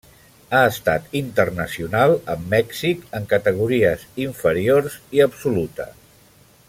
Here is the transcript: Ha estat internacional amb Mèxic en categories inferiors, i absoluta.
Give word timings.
Ha 0.53 0.59
estat 0.67 1.11
internacional 1.19 2.13
amb 2.35 2.49
Mèxic 2.53 3.05
en 3.19 3.29
categories 3.35 4.07
inferiors, 4.27 4.97
i 5.19 5.23
absoluta. 5.29 5.87